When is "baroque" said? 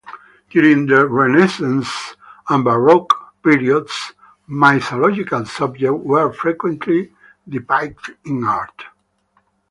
2.63-3.13